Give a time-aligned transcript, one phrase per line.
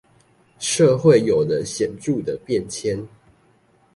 [0.57, 3.05] 社會有了顯著的變遷